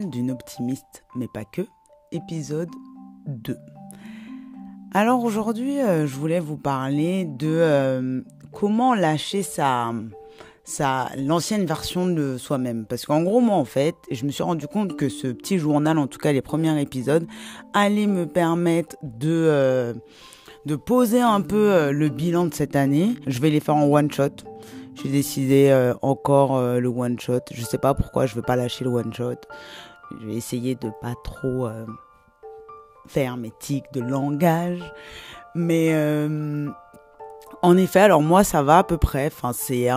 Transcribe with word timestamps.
d'une 0.00 0.30
optimiste, 0.30 1.04
mais 1.14 1.28
pas 1.32 1.44
que, 1.44 1.62
épisode 2.12 2.68
2. 3.26 3.56
Alors 4.92 5.24
aujourd'hui, 5.24 5.80
euh, 5.80 6.06
je 6.06 6.14
voulais 6.16 6.40
vous 6.40 6.56
parler 6.56 7.24
de 7.24 7.48
euh, 7.48 8.20
comment 8.52 8.94
lâcher 8.94 9.42
sa, 9.42 9.94
sa 10.64 11.10
l'ancienne 11.16 11.64
version 11.64 12.06
de 12.06 12.36
soi-même. 12.36 12.84
Parce 12.86 13.06
qu'en 13.06 13.22
gros, 13.22 13.40
moi, 13.40 13.56
en 13.56 13.64
fait, 13.64 13.94
je 14.10 14.24
me 14.26 14.30
suis 14.30 14.42
rendu 14.42 14.66
compte 14.66 14.96
que 14.96 15.08
ce 15.08 15.28
petit 15.28 15.58
journal, 15.58 15.98
en 15.98 16.06
tout 16.06 16.18
cas 16.18 16.32
les 16.32 16.42
premiers 16.42 16.80
épisodes, 16.80 17.26
allait 17.72 18.06
me 18.06 18.26
permettre 18.26 18.96
de 19.02 19.30
euh, 19.30 19.94
de 20.66 20.76
poser 20.76 21.20
un 21.20 21.40
peu 21.40 21.90
le 21.92 22.08
bilan 22.08 22.46
de 22.46 22.54
cette 22.54 22.74
année. 22.74 23.14
Je 23.26 23.40
vais 23.40 23.50
les 23.50 23.60
faire 23.60 23.76
en 23.76 23.84
one 23.84 24.10
shot. 24.10 24.30
J'ai 25.02 25.10
décidé 25.10 25.68
euh, 25.70 25.94
encore 26.00 26.56
euh, 26.56 26.80
le 26.80 26.88
one 26.88 27.18
shot. 27.20 27.40
Je 27.52 27.62
sais 27.62 27.78
pas 27.78 27.94
pourquoi 27.94 28.26
je 28.26 28.34
veux 28.34 28.42
pas 28.42 28.56
lâcher 28.56 28.84
le 28.84 28.90
one 28.90 29.12
shot. 29.12 29.34
Je 30.20 30.26
vais 30.26 30.34
essayer 30.34 30.74
de 30.74 30.90
pas 31.02 31.14
trop 31.22 31.66
euh, 31.66 31.84
faire 33.06 33.36
mes 33.36 33.52
tics 33.58 33.92
de 33.92 34.00
langage. 34.00 34.80
Mais 35.54 35.92
en 37.62 37.76
effet, 37.76 38.00
alors 38.00 38.22
moi 38.22 38.44
ça 38.44 38.62
va 38.62 38.78
à 38.78 38.84
peu 38.84 38.96
près. 38.96 39.26
Enfin, 39.26 39.52
c'est 39.52 39.88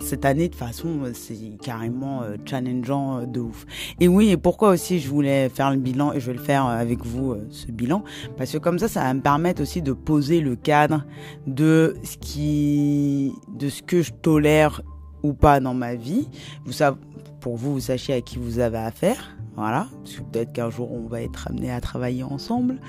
cette 0.00 0.24
année 0.24 0.48
de 0.48 0.54
façon, 0.54 1.00
c'est 1.14 1.58
carrément 1.62 2.22
euh, 2.22 2.36
challengeant 2.44 3.18
euh, 3.18 3.26
de 3.26 3.40
ouf. 3.40 3.66
Et 4.00 4.08
oui, 4.08 4.30
et 4.30 4.36
pourquoi 4.36 4.70
aussi 4.70 5.00
je 5.00 5.08
voulais 5.08 5.48
faire 5.48 5.70
le 5.70 5.76
bilan 5.76 6.12
et 6.12 6.20
je 6.20 6.26
vais 6.26 6.36
le 6.36 6.42
faire 6.42 6.66
euh, 6.66 6.78
avec 6.78 7.04
vous 7.04 7.36
ce 7.50 7.66
bilan? 7.66 8.04
Parce 8.36 8.52
que 8.52 8.58
comme 8.58 8.78
ça, 8.78 8.88
ça 8.88 9.02
va 9.02 9.14
me 9.14 9.20
permettre 9.20 9.62
aussi 9.62 9.82
de 9.82 9.92
poser 9.92 10.40
le 10.40 10.56
cadre 10.56 11.04
de 11.46 11.96
ce 12.02 12.16
qui, 12.16 13.32
de 13.56 13.68
ce 13.68 13.82
que 13.82 14.02
je 14.02 14.12
tolère 14.12 14.82
ou 15.22 15.32
pas 15.32 15.60
dans 15.60 15.74
ma 15.74 15.94
vie. 15.94 16.28
Vous 16.64 16.72
savez, 16.72 16.96
pour 17.40 17.56
vous, 17.56 17.74
vous 17.74 17.80
sachiez 17.80 18.14
à 18.14 18.20
qui 18.20 18.38
vous 18.38 18.58
avez 18.58 18.78
affaire. 18.78 19.36
Voilà, 19.56 19.88
parce 20.04 20.16
que 20.16 20.22
peut-être 20.22 20.52
qu'un 20.52 20.70
jour 20.70 20.92
on 20.92 21.08
va 21.08 21.20
être 21.20 21.48
amené 21.48 21.72
à 21.72 21.80
travailler 21.80 22.22
ensemble. 22.22 22.80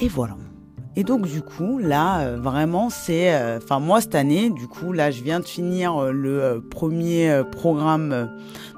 Et 0.00 0.08
voilà. 0.08 0.36
Et 0.96 1.02
donc 1.02 1.26
du 1.26 1.42
coup, 1.42 1.78
là, 1.78 2.20
euh, 2.20 2.36
vraiment, 2.38 2.88
c'est... 2.88 3.34
Euh, 3.34 3.58
enfin, 3.58 3.80
moi, 3.80 4.00
cette 4.00 4.14
année, 4.14 4.50
du 4.50 4.68
coup, 4.68 4.92
là, 4.92 5.10
je 5.10 5.22
viens 5.22 5.40
de 5.40 5.44
finir 5.44 5.96
euh, 5.96 6.12
le 6.12 6.64
premier 6.70 7.42
programme 7.50 8.30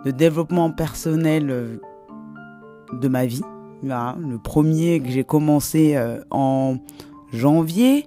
de 0.04 0.10
développement 0.10 0.70
personnel 0.70 1.80
de 2.92 3.08
ma 3.08 3.26
vie. 3.26 3.42
Le 3.82 4.36
premier 4.38 5.00
que 5.00 5.10
j'ai 5.10 5.22
commencé 5.22 5.96
en 6.30 6.78
janvier 7.32 8.06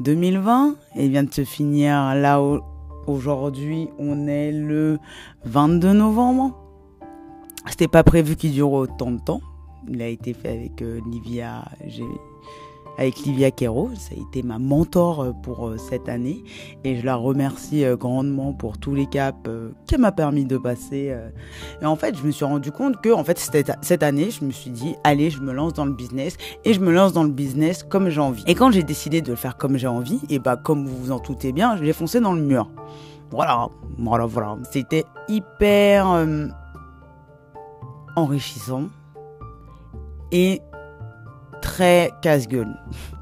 2020 0.00 0.74
et 0.96 1.08
vient 1.08 1.22
de 1.22 1.32
se 1.32 1.44
finir 1.44 2.14
là 2.14 2.40
aujourd'hui 3.06 3.90
on 3.98 4.26
est 4.26 4.50
le 4.50 4.98
22 5.44 5.92
novembre. 5.92 6.56
C'était 7.66 7.86
pas 7.88 8.02
prévu 8.02 8.34
qu'il 8.34 8.52
dure 8.52 8.72
autant 8.72 9.12
de 9.12 9.20
temps. 9.20 9.40
Il 9.88 10.02
a 10.02 10.08
été 10.08 10.32
fait 10.32 10.48
avec 10.48 10.80
Livia 10.80 11.64
avec 12.98 13.20
Livia 13.20 13.50
Quero. 13.50 13.90
Ça 13.94 14.14
a 14.14 14.20
été 14.20 14.42
ma 14.42 14.58
mentor 14.58 15.20
euh, 15.20 15.32
pour 15.32 15.68
euh, 15.68 15.76
cette 15.78 16.08
année 16.08 16.42
et 16.84 16.96
je 16.96 17.06
la 17.06 17.16
remercie 17.16 17.84
euh, 17.84 17.96
grandement 17.96 18.52
pour 18.52 18.78
tous 18.78 18.94
les 18.94 19.06
caps 19.06 19.38
qu'elle 19.86 20.00
m'a 20.00 20.12
permis 20.12 20.44
de 20.44 20.58
passer. 20.58 21.16
Et 21.80 21.86
en 21.86 21.96
fait, 21.96 22.16
je 22.16 22.22
me 22.22 22.30
suis 22.30 22.44
rendu 22.44 22.72
compte 22.72 23.00
que 23.00 23.10
en 23.10 23.24
fait 23.24 23.38
cette 23.38 24.02
année, 24.02 24.30
je 24.30 24.44
me 24.44 24.50
suis 24.50 24.70
dit 24.70 24.96
allez, 25.04 25.30
je 25.30 25.40
me 25.40 25.52
lance 25.52 25.74
dans 25.74 25.84
le 25.84 25.92
business 25.92 26.36
et 26.64 26.74
je 26.74 26.80
me 26.80 26.92
lance 26.92 27.12
dans 27.12 27.22
le 27.22 27.30
business 27.30 27.82
comme 27.82 28.08
j'ai 28.08 28.20
envie. 28.20 28.42
Et 28.46 28.54
quand 28.54 28.70
j'ai 28.72 28.82
décidé 28.82 29.22
de 29.22 29.30
le 29.30 29.36
faire 29.36 29.56
comme 29.56 29.76
j'ai 29.76 29.86
envie, 29.86 30.20
et 30.28 30.38
bah 30.38 30.56
comme 30.56 30.86
vous 30.86 30.96
vous 30.96 31.12
en 31.12 31.20
doutez 31.20 31.52
bien, 31.52 31.76
je 31.76 31.84
l'ai 31.84 31.92
foncé 31.92 32.20
dans 32.20 32.32
le 32.32 32.42
mur. 32.42 32.68
Voilà, 33.30 33.68
voilà, 33.98 34.26
voilà. 34.26 34.58
C'était 34.70 35.04
hyper 35.28 36.26
enrichissant 38.16 38.88
et 40.32 40.60
très 41.60 42.10
casse-gueule. 42.22 42.74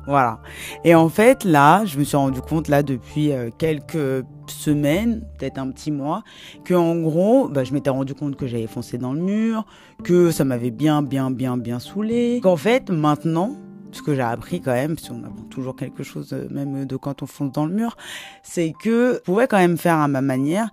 Voilà. 0.07 0.39
Et 0.85 0.95
en 0.95 1.09
fait, 1.09 1.45
là, 1.45 1.85
je 1.85 1.99
me 1.99 2.05
suis 2.05 2.17
rendu 2.17 2.41
compte, 2.41 2.69
là, 2.69 2.83
depuis 2.83 3.33
euh, 3.33 3.51
quelques 3.57 4.25
semaines, 4.47 5.27
peut-être 5.39 5.59
un 5.59 5.71
petit 5.71 5.91
mois, 5.91 6.23
que 6.65 6.75
en 6.75 6.97
gros, 6.97 7.49
bah, 7.49 7.65
je 7.65 7.73
m'étais 7.73 7.91
rendu 7.91 8.15
compte 8.15 8.37
que 8.37 8.47
j'avais 8.47 8.69
foncé 8.69 8.99
dans 8.99 9.13
le 9.13 9.21
mur, 9.21 9.67
que 10.05 10.31
ça 10.31 10.45
m'avait 10.45 10.71
bien, 10.71 11.03
bien, 11.03 11.31
bien, 11.31 11.57
bien 11.57 11.81
saoulé. 11.81 12.41
Qu'en 12.43 12.57
fait, 12.57 12.89
maintenant, 12.91 13.57
ce 13.91 14.03
que 14.03 14.15
j'ai 14.15 14.23
appris 14.23 14.61
quand 14.61 14.73
même, 14.73 14.97
si 14.97 15.11
on 15.11 15.25
apprend 15.25 15.45
toujours 15.51 15.75
quelque 15.75 16.05
chose, 16.05 16.33
euh, 16.33 16.47
même 16.51 16.85
de 16.85 16.97
quand 16.97 17.23
on 17.23 17.27
fonce 17.27 17.53
dans 17.53 17.67
le 17.67 17.75
mur, 17.75 17.97
c'est 18.45 18.73
que 18.81 19.15
je 19.15 19.21
pouvais 19.21 19.49
quand 19.49 19.59
même 19.59 19.77
faire 19.77 19.97
à 19.97 20.07
ma 20.07 20.21
manière, 20.21 20.71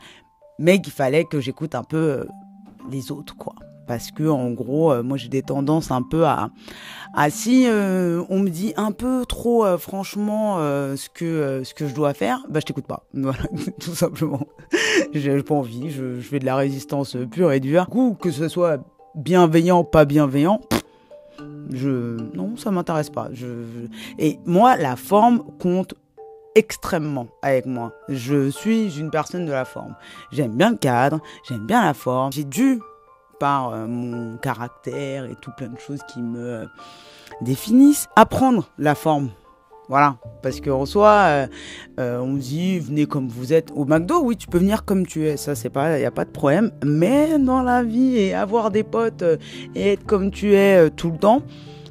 mais 0.59 0.79
qu'il 0.79 0.93
fallait 0.93 1.25
que 1.25 1.39
j'écoute 1.39 1.73
un 1.73 1.83
peu 1.83 1.97
euh, 1.97 2.25
les 2.91 3.11
autres, 3.11 3.35
quoi 3.35 3.55
parce 3.87 4.11
que 4.11 4.27
en 4.27 4.51
gros 4.51 4.91
euh, 4.91 5.03
moi 5.03 5.17
j'ai 5.17 5.29
des 5.29 5.41
tendances 5.41 5.91
un 5.91 6.01
peu 6.01 6.25
à 6.25 6.49
si 7.29 7.65
euh, 7.67 8.23
on 8.29 8.39
me 8.39 8.49
dit 8.49 8.73
un 8.77 8.91
peu 8.91 9.25
trop 9.25 9.65
euh, 9.65 9.77
franchement 9.77 10.57
ce 10.57 11.09
que 11.09 11.61
ce 11.63 11.73
que 11.73 11.87
je 11.87 11.93
dois 11.93 12.13
faire 12.13 12.43
bah 12.49 12.59
je 12.59 12.65
t'écoute 12.65 12.87
pas 12.87 13.05
voilà 13.13 13.43
tout 13.79 13.95
simplement 13.95 14.47
j'ai 15.13 15.41
pas 15.43 15.55
envie 15.55 15.91
je, 15.91 16.19
fais 16.19 16.39
de 16.39 16.45
la 16.45 16.55
résistance 16.55 17.17
pure 17.31 17.51
et 17.51 17.59
dure 17.59 17.85
du 17.85 17.91
coup 17.91 18.17
que 18.19 18.31
ce 18.31 18.47
soit 18.47 18.79
bienveillant 19.15 19.83
pas 19.83 20.05
bienveillant 20.05 20.61
je 21.71 22.17
non 22.35 22.55
ça 22.57 22.71
m'intéresse 22.71 23.09
pas 23.09 23.29
et 24.19 24.39
moi 24.45 24.75
la 24.75 24.95
forme 24.95 25.43
compte 25.59 25.95
extrêmement 26.55 27.27
avec 27.41 27.65
moi. 27.65 27.93
Je 28.09 28.49
suis 28.49 28.99
une 28.99 29.09
personne 29.09 29.45
de 29.45 29.51
la 29.51 29.65
forme. 29.65 29.95
J'aime 30.31 30.55
bien 30.55 30.71
le 30.71 30.77
cadre, 30.77 31.19
j'aime 31.47 31.65
bien 31.65 31.83
la 31.83 31.93
forme. 31.93 32.31
J'ai 32.31 32.43
dû 32.43 32.79
euh, 33.43 33.87
mon 33.87 34.37
caractère 34.37 35.25
et 35.25 35.35
tout 35.41 35.51
plein 35.55 35.67
de 35.67 35.79
choses 35.79 35.99
qui 36.07 36.21
me 36.21 36.39
euh, 36.39 36.65
définissent. 37.41 38.07
Apprendre 38.15 38.69
la 38.77 38.95
forme. 38.95 39.29
Voilà, 39.89 40.15
parce 40.41 40.61
qu'en 40.61 40.85
soi, 40.85 41.47
euh, 41.99 42.17
on 42.19 42.35
dit 42.35 42.79
venez 42.79 43.05
comme 43.05 43.27
vous 43.27 43.51
êtes 43.51 43.69
au 43.75 43.83
McDo. 43.83 44.21
Oui, 44.23 44.37
tu 44.37 44.47
peux 44.47 44.57
venir 44.57 44.85
comme 44.85 45.05
tu 45.05 45.27
es, 45.27 45.35
ça 45.35 45.55
c'est 45.55 45.69
pas, 45.69 45.99
il 45.99 46.01
y 46.01 46.05
a 46.05 46.11
pas 46.11 46.23
de 46.23 46.29
problème. 46.29 46.71
Mais 46.85 47.37
dans 47.37 47.61
la 47.61 47.83
vie 47.83 48.17
et 48.17 48.33
avoir 48.33 48.71
des 48.71 48.83
potes 48.83 49.25
et 49.75 49.91
être 49.91 50.05
comme 50.05 50.31
tu 50.31 50.55
es 50.55 50.89
tout 50.91 51.11
le 51.11 51.17
temps, 51.17 51.41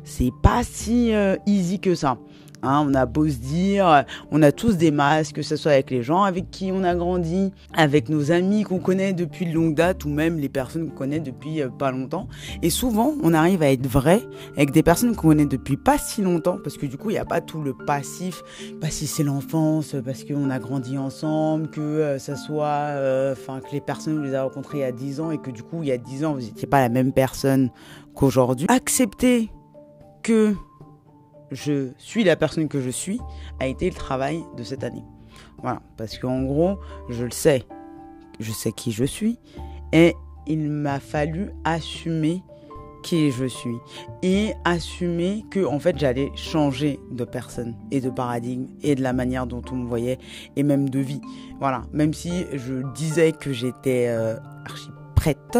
c'est 0.04 0.32
pas 0.42 0.62
si 0.64 1.12
easy 1.46 1.80
que 1.80 1.94
ça. 1.94 2.16
Hein, 2.62 2.86
on 2.88 2.94
a 2.94 3.06
beau 3.06 3.28
se 3.28 3.36
dire, 3.36 4.04
on 4.30 4.42
a 4.42 4.52
tous 4.52 4.76
des 4.76 4.90
masques, 4.90 5.36
que 5.36 5.42
ce 5.42 5.56
soit 5.56 5.72
avec 5.72 5.90
les 5.90 6.02
gens 6.02 6.22
avec 6.22 6.50
qui 6.50 6.70
on 6.72 6.84
a 6.84 6.94
grandi, 6.94 7.52
avec 7.74 8.08
nos 8.08 8.30
amis 8.30 8.62
qu'on 8.62 8.78
connaît 8.78 9.12
depuis 9.12 9.50
longue 9.50 9.74
date 9.74 10.04
ou 10.04 10.08
même 10.08 10.38
les 10.38 10.48
personnes 10.48 10.88
qu'on 10.90 10.96
connaît 10.96 11.20
depuis 11.20 11.62
euh, 11.62 11.68
pas 11.68 11.90
longtemps. 11.90 12.28
Et 12.62 12.70
souvent, 12.70 13.14
on 13.22 13.34
arrive 13.34 13.62
à 13.62 13.70
être 13.70 13.86
vrai 13.86 14.22
avec 14.56 14.70
des 14.70 14.82
personnes 14.82 15.14
qu'on 15.14 15.28
connaît 15.28 15.46
depuis 15.46 15.76
pas 15.76 15.98
si 15.98 16.22
longtemps 16.22 16.58
parce 16.62 16.76
que 16.76 16.86
du 16.86 16.96
coup, 16.96 17.10
il 17.10 17.14
n'y 17.14 17.18
a 17.18 17.24
pas 17.24 17.40
tout 17.40 17.62
le 17.62 17.74
passif, 17.74 18.42
pas 18.80 18.90
si 18.90 19.06
c'est 19.06 19.24
l'enfance, 19.24 19.96
parce 20.04 20.24
qu'on 20.24 20.50
a 20.50 20.58
grandi 20.58 20.98
ensemble, 20.98 21.68
que 21.70 21.80
euh, 21.80 22.18
ça 22.18 22.36
soit, 22.36 22.66
euh, 22.66 23.32
enfin, 23.32 23.60
que 23.60 23.72
les 23.72 23.80
personnes 23.80 24.16
vous 24.16 24.22
les 24.22 24.34
avez 24.34 24.44
rencontrées 24.44 24.78
il 24.78 24.82
y 24.82 24.84
a 24.84 24.92
10 24.92 25.20
ans 25.20 25.30
et 25.30 25.38
que 25.38 25.50
du 25.50 25.62
coup, 25.62 25.82
il 25.82 25.88
y 25.88 25.92
a 25.92 25.98
10 25.98 26.24
ans, 26.24 26.34
vous 26.34 26.40
n'étiez 26.40 26.68
pas 26.68 26.80
la 26.80 26.88
même 26.88 27.12
personne 27.12 27.70
qu'aujourd'hui. 28.14 28.66
Accepter 28.68 29.50
que 30.22 30.54
je 31.52 31.90
suis 31.98 32.24
la 32.24 32.36
personne 32.36 32.68
que 32.68 32.80
je 32.80 32.90
suis 32.90 33.20
a 33.60 33.66
été 33.66 33.88
le 33.88 33.94
travail 33.94 34.42
de 34.56 34.62
cette 34.62 34.84
année. 34.84 35.04
Voilà, 35.62 35.80
parce 35.96 36.18
qu'en 36.18 36.42
gros, 36.42 36.78
je 37.08 37.24
le 37.24 37.30
sais, 37.30 37.64
je 38.40 38.52
sais 38.52 38.72
qui 38.72 38.92
je 38.92 39.04
suis, 39.04 39.38
et 39.92 40.14
il 40.46 40.70
m'a 40.70 40.98
fallu 40.98 41.50
assumer 41.64 42.42
qui 43.02 43.30
je 43.30 43.46
suis 43.46 43.76
et 44.22 44.54
assumer 44.64 45.44
que 45.50 45.64
en 45.64 45.80
fait 45.80 45.98
j'allais 45.98 46.30
changer 46.36 47.00
de 47.10 47.24
personne 47.24 47.74
et 47.90 48.00
de 48.00 48.10
paradigme 48.10 48.66
et 48.82 48.94
de 48.94 49.02
la 49.02 49.12
manière 49.12 49.46
dont 49.46 49.62
on 49.72 49.74
me 49.74 49.88
voyait 49.88 50.18
et 50.54 50.62
même 50.62 50.88
de 50.88 51.00
vie. 51.00 51.20
Voilà, 51.58 51.82
même 51.92 52.14
si 52.14 52.44
je 52.52 52.74
disais 52.94 53.32
que 53.32 53.52
j'étais 53.52 54.06
euh, 54.08 54.36
archi 54.64 54.88
prête 55.16 55.58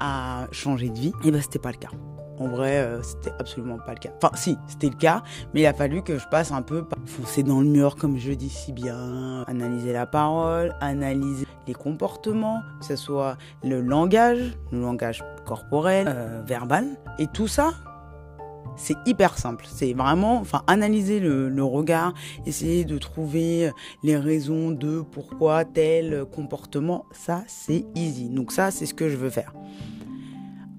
à 0.00 0.46
changer 0.52 0.90
de 0.90 0.98
vie, 0.98 1.12
et 1.24 1.30
ben 1.30 1.40
c'était 1.40 1.58
pas 1.58 1.72
le 1.72 1.78
cas. 1.78 1.90
En 2.40 2.48
vrai, 2.48 2.78
euh, 2.78 3.02
c'était 3.02 3.32
absolument 3.38 3.76
pas 3.76 3.92
le 3.92 3.98
cas. 3.98 4.10
Enfin, 4.16 4.34
si, 4.34 4.56
c'était 4.66 4.88
le 4.88 4.96
cas, 4.96 5.22
mais 5.52 5.60
il 5.60 5.66
a 5.66 5.74
fallu 5.74 6.02
que 6.02 6.18
je 6.18 6.26
passe 6.26 6.52
un 6.52 6.62
peu 6.62 6.82
par 6.82 6.98
foncer 7.04 7.42
dans 7.42 7.60
le 7.60 7.66
mur, 7.66 7.96
comme 7.96 8.16
je 8.16 8.32
dis 8.32 8.48
si 8.48 8.72
bien, 8.72 9.44
analyser 9.46 9.92
la 9.92 10.06
parole, 10.06 10.74
analyser 10.80 11.46
les 11.68 11.74
comportements, 11.74 12.62
que 12.80 12.86
ce 12.86 12.96
soit 12.96 13.36
le 13.62 13.82
langage, 13.82 14.56
le 14.72 14.80
langage 14.80 15.22
corporel, 15.44 16.06
euh, 16.08 16.42
verbal, 16.46 16.86
et 17.18 17.26
tout 17.26 17.46
ça. 17.46 17.74
C'est 18.74 18.96
hyper 19.04 19.36
simple. 19.36 19.66
C'est 19.68 19.92
vraiment, 19.92 20.38
enfin, 20.38 20.62
analyser 20.66 21.20
le, 21.20 21.50
le 21.50 21.64
regard, 21.64 22.14
essayer 22.46 22.86
de 22.86 22.96
trouver 22.96 23.70
les 24.02 24.16
raisons 24.16 24.70
de 24.70 25.02
pourquoi 25.02 25.66
tel 25.66 26.24
comportement. 26.32 27.04
Ça, 27.12 27.42
c'est 27.46 27.84
easy. 27.94 28.30
Donc 28.30 28.50
ça, 28.50 28.70
c'est 28.70 28.86
ce 28.86 28.94
que 28.94 29.10
je 29.10 29.16
veux 29.16 29.28
faire. 29.28 29.52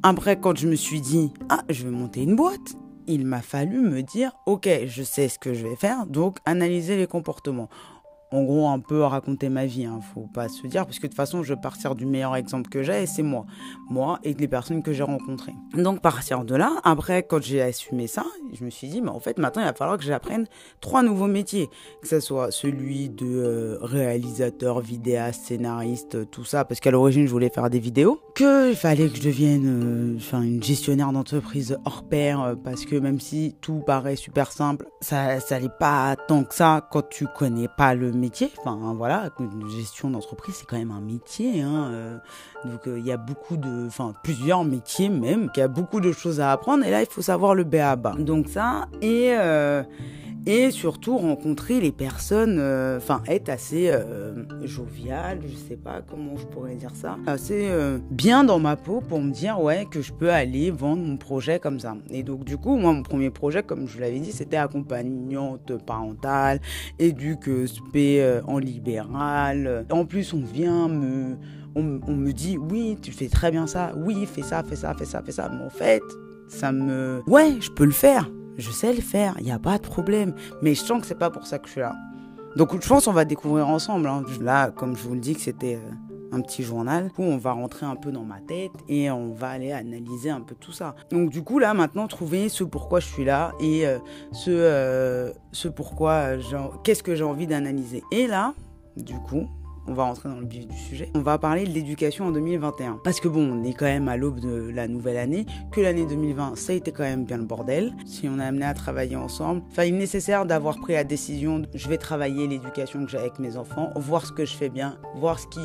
Après, 0.03 0.39
quand 0.39 0.57
je 0.57 0.68
me 0.68 0.75
suis 0.75 1.00
dit, 1.00 1.31
ah, 1.50 1.62
je 1.69 1.83
vais 1.83 1.92
monter 1.92 2.24
une 2.24 2.36
boîte, 2.36 2.75
il 3.06 3.24
m'a 3.24 3.44
fallu 3.44 3.81
me 3.81 4.01
dire, 4.01 4.31
ok, 4.48 4.68
je 4.88 5.03
sais 5.03 5.30
ce 5.30 5.38
que 5.38 5.53
je 5.53 5.68
vais 5.68 5.75
faire, 5.75 6.07
donc 6.07 6.38
analyser 6.45 6.98
les 6.98 7.06
comportements. 7.06 7.69
En 8.31 8.43
gros 8.43 8.67
un 8.67 8.79
peu 8.79 9.01
raconter 9.03 9.49
ma 9.49 9.65
vie, 9.65 9.85
hein, 9.85 9.99
faut 10.13 10.27
pas 10.33 10.47
se 10.47 10.65
dire, 10.67 10.85
parce 10.85 10.97
que 10.97 11.03
de 11.03 11.07
toute 11.07 11.17
façon 11.17 11.43
je 11.43 11.53
vais 11.53 11.59
partir 11.59 11.95
du 11.95 12.05
meilleur 12.05 12.35
exemple 12.35 12.69
que 12.69 12.83
j'ai 12.83 13.03
et 13.03 13.05
c'est 13.05 13.23
moi, 13.23 13.45
moi 13.89 14.19
et 14.23 14.33
les 14.33 14.47
personnes 14.47 14.83
que 14.83 14.93
j'ai 14.93 15.03
rencontrées. 15.03 15.55
Donc 15.73 16.01
partir 16.01 16.45
de 16.45 16.55
là, 16.55 16.73
après 16.83 17.23
quand 17.23 17.41
j'ai 17.41 17.61
assumé 17.61 18.07
ça, 18.07 18.25
je 18.53 18.63
me 18.63 18.69
suis 18.69 18.87
dit, 18.87 19.01
mais 19.01 19.09
en 19.09 19.19
fait 19.19 19.37
maintenant 19.37 19.61
il 19.63 19.65
va 19.65 19.73
falloir 19.73 19.97
que 19.97 20.03
j'apprenne 20.03 20.47
trois 20.79 21.03
nouveaux 21.03 21.27
métiers, 21.27 21.69
que 22.01 22.07
ce 22.07 22.19
soit 22.19 22.51
celui 22.51 23.09
de 23.09 23.25
euh, 23.25 23.77
réalisateur, 23.81 24.79
vidéaste, 24.79 25.45
scénariste, 25.45 26.29
tout 26.31 26.45
ça, 26.45 26.65
parce 26.65 26.79
qu'à 26.79 26.91
l'origine 26.91 27.25
je 27.25 27.31
voulais 27.31 27.49
faire 27.49 27.69
des 27.69 27.79
vidéos, 27.79 28.21
qu'il 28.35 28.75
fallait 28.75 29.09
que 29.09 29.17
je 29.17 29.23
devienne 29.23 30.17
enfin 30.17 30.41
une 30.41 30.63
gestionnaire 30.63 31.11
d'entreprise 31.11 31.77
hors 31.85 32.03
pair, 32.03 32.41
euh, 32.41 32.55
parce 32.55 32.85
que 32.85 32.95
même 32.95 33.19
si 33.19 33.55
tout 33.61 33.81
paraît 33.85 34.15
super 34.15 34.51
simple, 34.51 34.87
ça 35.01 35.39
ça 35.39 35.59
pas 35.69 36.15
tant 36.15 36.43
que 36.43 36.55
ça 36.55 36.87
quand 36.91 37.07
tu 37.09 37.27
connais 37.37 37.67
pas 37.77 37.93
le 37.93 38.11
métier. 38.21 38.51
Enfin 38.59 38.94
voilà, 38.95 39.29
une 39.39 39.69
gestion 39.69 40.09
d'entreprise 40.09 40.56
c'est 40.56 40.65
quand 40.65 40.77
même 40.77 40.91
un 40.91 41.01
métier. 41.01 41.62
Hein, 41.62 41.89
euh. 41.91 42.18
donc 42.65 42.88
euh, 42.88 43.00
il 43.00 43.06
y 43.06 43.12
a 43.12 43.18
beaucoup 43.18 43.57
de, 43.57 43.88
enfin 43.88 44.13
plusieurs 44.23 44.63
métiers 44.63 45.09
même, 45.09 45.50
il 45.56 45.59
y 45.59 45.63
a 45.63 45.68
beaucoup 45.68 46.00
de 46.00 46.12
choses 46.12 46.39
à 46.39 46.51
apprendre. 46.51 46.85
Et 46.85 46.91
là 46.91 47.01
il 47.01 47.07
faut 47.07 47.21
savoir 47.21 47.56
le 47.56 47.63
B 47.63 47.75
à 47.75 47.95
bas. 47.95 48.15
Donc 48.18 48.47
ça 48.47 48.88
et 49.01 49.33
euh, 49.33 49.83
et 50.45 50.71
surtout 50.71 51.17
rencontrer 51.17 51.79
les 51.79 51.91
personnes, 51.91 52.57
euh, 52.59 52.97
enfin 52.97 53.21
être 53.27 53.49
assez 53.49 53.89
euh, 53.91 54.43
jovial, 54.63 55.39
je 55.47 55.55
sais 55.55 55.75
pas 55.75 56.01
comment 56.01 56.35
je 56.35 56.45
pourrais 56.45 56.75
dire 56.75 56.95
ça, 56.95 57.17
assez 57.27 57.67
euh, 57.69 57.99
bien 58.09 58.43
dans 58.43 58.59
ma 58.59 58.75
peau 58.75 59.01
pour 59.01 59.21
me 59.21 59.31
dire 59.31 59.61
ouais 59.61 59.85
que 59.89 60.01
je 60.01 60.11
peux 60.11 60.31
aller 60.31 60.71
vendre 60.71 61.03
mon 61.03 61.17
projet 61.17 61.59
comme 61.59 61.79
ça. 61.79 61.95
Et 62.09 62.23
donc 62.23 62.43
du 62.43 62.57
coup 62.57 62.75
moi 62.75 62.91
mon 62.93 63.03
premier 63.03 63.29
projet 63.29 63.61
comme 63.61 63.88
je 63.88 63.99
l'avais 63.99 64.19
dit 64.19 64.31
c'était 64.31 64.57
accompagnante 64.57 65.77
parentale, 65.85 66.59
éduque 66.97 67.49
spé 67.67 68.39
en 68.47 68.57
libéral. 68.57 69.85
En 69.91 70.05
plus 70.05 70.33
on 70.33 70.41
vient 70.41 70.88
me 70.88 71.38
on, 71.75 72.01
on, 72.07 72.15
me 72.15 72.31
dit 72.31 72.57
oui 72.57 72.97
tu 73.01 73.11
fais 73.11 73.27
très 73.27 73.51
bien 73.51 73.67
ça, 73.67 73.93
oui 73.95 74.25
fais 74.25 74.41
ça, 74.41 74.63
fais 74.63 74.75
ça, 74.75 74.93
fais 74.95 75.05
ça, 75.05 75.21
fais 75.21 75.31
ça, 75.31 75.49
mais 75.49 75.63
en 75.63 75.69
fait 75.69 76.01
ça 76.47 76.71
me 76.71 77.21
ouais 77.27 77.57
je 77.61 77.69
peux 77.71 77.85
le 77.85 77.91
faire 77.91 78.29
je 78.57 78.71
sais 78.71 78.94
le 78.94 79.01
faire, 79.01 79.36
il 79.39 79.45
n'y 79.45 79.51
a 79.51 79.59
pas 79.59 79.77
de 79.77 79.83
problème. 79.83 80.33
Mais 80.62 80.75
je 80.75 80.81
sens 80.81 81.01
que 81.01 81.07
c'est 81.07 81.18
pas 81.18 81.30
pour 81.30 81.45
ça 81.45 81.59
que 81.59 81.68
je 81.68 81.74
suis 81.74 81.81
là. 81.81 81.95
Donc 82.56 82.80
je 82.80 82.88
pense 82.88 83.06
qu'on 83.06 83.13
va 83.13 83.25
découvrir 83.25 83.68
ensemble. 83.68 84.07
Hein. 84.07 84.24
Là, 84.42 84.71
comme 84.71 84.95
je 84.95 85.03
vous 85.03 85.13
le 85.13 85.19
dis, 85.19 85.36
que 85.36 85.42
c'était 85.42 85.75
euh, 85.75 85.92
un 86.31 86.42
petit 86.42 86.63
journal. 86.63 87.12
Du 87.18 87.24
on 87.24 87.38
va 87.38 87.51
rentrer 87.53 87.86
un 87.86 87.95
peu 87.95 88.12
dans 88.12 88.24
ma 88.24 88.39
tête 88.39 88.71
et 88.89 89.09
on 89.12 89.33
va 89.33 89.50
aller 89.50 89.71
analyser 89.71 90.30
un 90.30 90.42
peu 90.42 90.56
tout 90.56 90.71
ça. 90.71 90.95
Donc 91.12 91.30
du 91.30 91.44
coup, 91.44 91.59
là, 91.59 91.74
maintenant, 91.74 92.07
trouver 92.07 92.50
ce 92.50 92.63
pourquoi 92.63 93.00
je 93.00 93.07
suis 93.07 93.25
là 93.25 93.53
et 93.59 93.86
euh, 93.88 94.00
ce, 94.31 94.51
euh, 94.51 95.31
ce 95.51 95.68
pourquoi, 95.68 96.38
qu'est-ce 96.83 97.03
que 97.03 97.15
j'ai 97.15 97.24
envie 97.24 97.48
d'analyser. 97.48 98.03
Et 98.12 98.27
là, 98.27 98.53
du 98.98 99.15
coup, 99.15 99.48
on 99.87 99.93
va 99.93 100.03
rentrer 100.03 100.29
dans 100.29 100.39
le 100.39 100.47
vif 100.47 100.67
du 100.67 100.77
sujet. 100.77 101.09
On 101.15 101.21
va 101.21 101.37
parler 101.37 101.65
de 101.65 101.71
l'éducation 101.71 102.25
en 102.25 102.31
2021. 102.31 102.99
Parce 103.03 103.19
que 103.19 103.27
bon, 103.27 103.41
on 103.41 103.63
est 103.63 103.73
quand 103.73 103.85
même 103.85 104.07
à 104.07 104.17
l'aube 104.17 104.39
de 104.39 104.69
la 104.73 104.87
nouvelle 104.87 105.17
année, 105.17 105.45
que 105.71 105.81
l'année 105.81 106.05
2020, 106.05 106.55
ça 106.55 106.73
a 106.73 106.75
été 106.75 106.91
quand 106.91 107.03
même 107.03 107.25
bien 107.25 107.37
le 107.37 107.43
bordel. 107.43 107.93
Si 108.05 108.27
on 108.29 108.39
a 108.39 108.45
amené 108.45 108.65
à 108.65 108.73
travailler 108.73 109.15
ensemble, 109.15 109.63
il 109.77 109.83
est 109.83 109.91
nécessaire 109.91 110.45
d'avoir 110.45 110.77
pris 110.77 110.93
la 110.93 111.03
décision, 111.03 111.63
je 111.73 111.89
vais 111.89 111.97
travailler 111.97 112.47
l'éducation 112.47 113.05
que 113.05 113.11
j'ai 113.11 113.17
avec 113.17 113.39
mes 113.39 113.57
enfants, 113.57 113.89
voir 113.95 114.25
ce 114.25 114.31
que 114.31 114.45
je 114.45 114.55
fais 114.55 114.69
bien, 114.69 114.97
voir 115.15 115.39
ce 115.39 115.47
qui, 115.47 115.59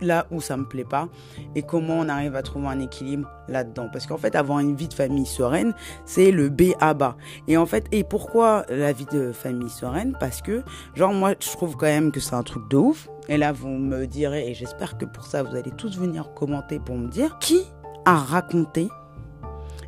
là 0.00 0.26
où 0.30 0.40
ça 0.40 0.56
me 0.56 0.64
plaît 0.64 0.84
pas 0.84 1.08
et 1.54 1.62
comment 1.62 1.94
on 1.94 2.08
arrive 2.08 2.36
à 2.36 2.42
trouver 2.42 2.68
un 2.68 2.80
équilibre 2.80 3.28
là-dedans. 3.48 3.88
Parce 3.92 4.06
qu'en 4.06 4.16
fait, 4.16 4.34
avoir 4.34 4.60
une 4.60 4.74
vie 4.74 4.88
de 4.88 4.94
famille 4.94 5.26
sereine, 5.26 5.74
c'est 6.04 6.30
le 6.30 6.48
B 6.48 6.72
à 6.80 6.94
bas. 6.94 7.16
Et 7.48 7.56
en 7.56 7.66
fait, 7.66 7.86
et 7.92 8.04
pourquoi 8.04 8.64
la 8.68 8.92
vie 8.92 9.06
de 9.06 9.32
famille 9.32 9.70
sereine? 9.70 10.16
Parce 10.18 10.42
que, 10.42 10.62
genre, 10.94 11.12
moi, 11.12 11.34
je 11.40 11.50
trouve 11.50 11.76
quand 11.76 11.86
même 11.86 12.12
que 12.12 12.20
c'est 12.20 12.34
un 12.34 12.42
truc 12.42 12.68
de 12.70 12.76
ouf. 12.76 13.08
Et 13.28 13.36
là, 13.36 13.52
vous 13.52 13.68
me 13.68 14.06
direz, 14.06 14.50
et 14.50 14.54
j'espère 14.54 14.98
que 14.98 15.04
pour 15.04 15.24
ça, 15.24 15.42
vous 15.42 15.54
allez 15.54 15.70
tous 15.70 15.98
venir 15.98 16.34
commenter 16.34 16.78
pour 16.78 16.96
me 16.96 17.08
dire, 17.08 17.38
qui 17.38 17.60
a 18.04 18.16
raconté 18.16 18.88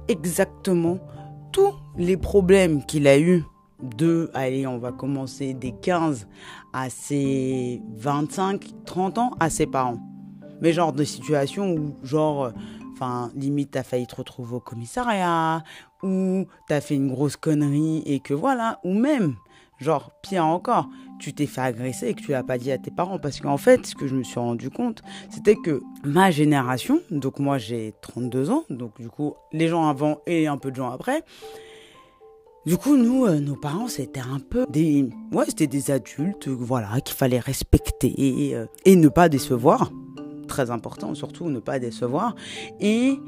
exactement 0.09 0.99
tous 1.53 1.75
les 1.97 2.17
problèmes 2.17 2.85
qu'il 2.85 3.07
a 3.07 3.19
eu 3.19 3.45
de, 3.83 4.31
allez, 4.35 4.67
on 4.67 4.79
va 4.79 4.93
commencer 4.93 5.55
des 5.55 5.73
15 5.73 6.29
à 6.73 6.89
ses 6.89 7.83
25, 7.97 8.85
30 8.85 9.19
ans 9.19 9.31
à 9.41 9.51
ses 9.51 9.67
parents. 9.67 10.01
Mais 10.61 10.73
genre 10.73 10.93
de 10.93 11.05
situation 11.05 11.75
où, 11.75 11.97
genre, 12.05 12.53
enfin, 12.93 13.31
limite, 13.35 13.73
t'as 13.73 13.83
failli 13.83 14.07
te 14.07 14.15
retrouver 14.15 14.57
au 14.57 14.61
commissariat, 14.61 15.65
ou 16.03 16.47
t'as 16.69 16.81
fait 16.81 16.95
une 16.95 17.09
grosse 17.09 17.37
connerie 17.37 18.03
et 18.07 18.21
que 18.21 18.35
voilà, 18.35 18.79
ou 18.85 18.95
même, 18.95 19.35
genre, 19.79 20.13
pire 20.23 20.47
encore, 20.47 20.89
tu 21.19 21.33
t'es 21.33 21.47
fait 21.47 21.61
agresser 21.61 22.09
et 22.09 22.15
que 22.15 22.21
tu 22.21 22.33
l'as 22.33 22.43
pas 22.43 22.59
dit 22.59 22.73
à 22.73 22.79
tes 22.79 22.91
parents. 22.91 23.19
Parce 23.19 23.41
qu'en 23.41 23.57
fait, 23.57 23.87
ce 23.87 23.95
que 23.95 24.07
je 24.07 24.15
me 24.15 24.23
suis 24.23 24.39
rendu 24.39 24.71
compte, 24.71 25.03
c'était 25.31 25.57
que 25.57 25.81
ma 26.05 26.31
génération, 26.31 27.01
donc 27.11 27.39
moi 27.39 27.59
j'ai 27.59 27.95
32 28.03 28.51
ans, 28.51 28.65
donc 28.71 29.01
du 29.01 29.09
coup, 29.09 29.35
les 29.53 29.69
gens 29.69 29.89
avant 29.89 30.19
et 30.27 30.47
un 30.47 30.59
peu 30.59 30.71
de 30.71 30.77
gens 30.77 30.91
après, 30.91 31.25
du 32.65 32.77
coup, 32.77 32.97
nous, 32.97 33.27
euh, 33.27 33.41
nos 33.41 33.57
parents, 33.57 33.89
c'était 33.89 34.21
un 34.21 34.39
peu 34.39 34.67
des, 34.69 35.09
ouais, 35.33 35.45
c'était 35.49 35.67
des 35.67 35.91
adultes, 35.91 36.49
voilà, 36.49 37.01
qu'il 37.01 37.17
fallait 37.17 37.41
respecter 37.41 38.15
et, 38.17 38.55
euh, 38.55 38.67
et, 38.85 38.97
ne 38.97 39.09
pas 39.09 39.29
décevoir. 39.29 39.91
Très 40.47 40.71
important, 40.71 41.15
surtout, 41.15 41.49
ne 41.49 41.59
pas 41.59 41.79
décevoir. 41.79 42.35
Et, 42.81 43.19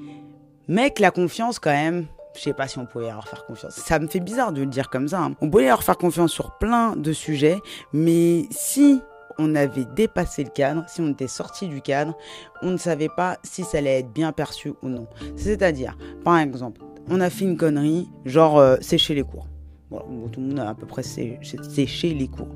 mec, 0.68 0.98
la 1.00 1.10
confiance, 1.10 1.58
quand 1.58 1.72
même, 1.72 2.06
je 2.36 2.40
sais 2.42 2.52
pas 2.52 2.68
si 2.68 2.78
on 2.78 2.86
pouvait 2.86 3.06
leur 3.06 3.26
faire 3.26 3.44
confiance. 3.46 3.74
Ça 3.74 3.98
me 3.98 4.06
fait 4.06 4.20
bizarre 4.20 4.52
de 4.52 4.60
le 4.60 4.66
dire 4.68 4.90
comme 4.90 5.08
ça. 5.08 5.22
Hein. 5.22 5.34
On 5.40 5.50
pouvait 5.50 5.66
leur 5.66 5.82
faire 5.82 5.96
confiance 5.96 6.32
sur 6.32 6.56
plein 6.58 6.94
de 6.96 7.12
sujets, 7.12 7.58
mais 7.92 8.46
si 8.50 9.00
on 9.38 9.54
avait 9.54 9.84
dépassé 9.84 10.44
le 10.44 10.50
cadre, 10.50 10.84
si 10.88 11.00
on 11.00 11.10
était 11.10 11.28
sorti 11.28 11.66
du 11.68 11.80
cadre, 11.80 12.16
on 12.62 12.70
ne 12.70 12.76
savait 12.76 13.08
pas 13.08 13.38
si 13.42 13.64
ça 13.64 13.78
allait 13.78 14.00
être 14.00 14.12
bien 14.12 14.32
perçu 14.32 14.74
ou 14.82 14.88
non. 14.88 15.08
C'est-à-dire, 15.36 15.96
par 16.24 16.38
exemple, 16.38 16.80
on 17.08 17.20
a 17.20 17.30
fait 17.30 17.44
une 17.44 17.56
connerie, 17.56 18.08
genre 18.24 18.58
euh, 18.58 18.76
sécher 18.80 19.14
les 19.14 19.22
cours. 19.22 19.46
tout 19.90 20.40
le 20.40 20.46
monde 20.48 20.58
a 20.60 20.70
à 20.70 20.74
peu 20.74 20.86
près 20.86 21.02
séché 21.02 22.14
les 22.14 22.28
cours. 22.28 22.48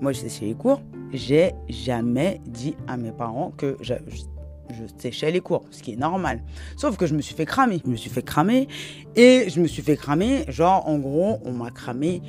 Moi, 0.00 0.12
j'ai 0.12 0.28
séché 0.28 0.46
les 0.46 0.54
cours. 0.54 0.82
J'ai 1.12 1.52
jamais 1.68 2.40
dit 2.46 2.74
à 2.86 2.96
mes 2.96 3.12
parents 3.12 3.52
que 3.56 3.76
je, 3.80 3.94
séchais 4.98 5.30
les 5.30 5.40
cours, 5.40 5.64
ce 5.70 5.82
qui 5.82 5.92
est 5.92 5.96
normal. 5.96 6.42
Sauf 6.76 6.96
que 6.96 7.06
je 7.06 7.14
me 7.14 7.20
suis 7.20 7.34
fait 7.34 7.46
cramer. 7.46 7.80
Je 7.84 7.90
me 7.90 7.96
suis 7.96 8.10
fait 8.10 8.22
cramer 8.22 8.66
et 9.14 9.46
je 9.48 9.60
me 9.60 9.66
suis 9.66 9.82
fait 9.82 9.96
cramer, 9.96 10.44
genre, 10.48 10.88
en 10.88 10.98
gros, 10.98 11.38
on 11.44 11.52
m'a 11.52 11.70
cramé 11.70 12.22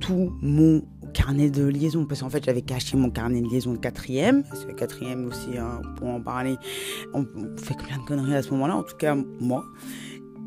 tout 0.00 0.36
mon 0.42 0.82
carnet 1.14 1.48
de 1.48 1.64
liaison 1.64 2.04
parce 2.04 2.20
qu'en 2.20 2.28
fait 2.28 2.44
j'avais 2.44 2.60
caché 2.60 2.98
mon 2.98 3.08
carnet 3.08 3.40
de 3.40 3.48
liaison 3.48 3.72
de 3.72 3.78
quatrième 3.78 4.44
c'est 4.52 4.66
le 4.66 4.74
quatrième 4.74 5.26
aussi 5.26 5.56
hein, 5.56 5.80
pour 5.96 6.08
en 6.08 6.20
parler 6.20 6.56
on, 7.14 7.24
fait 7.56 7.74
plein 7.74 7.96
de 7.96 8.04
conneries 8.06 8.34
à 8.34 8.42
ce 8.42 8.50
moment 8.50 8.66
là 8.66 8.76
en 8.76 8.82
tout 8.82 8.96
cas 8.96 9.16
moi 9.40 9.64